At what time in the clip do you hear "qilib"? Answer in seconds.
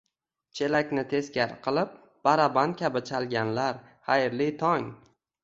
1.67-1.91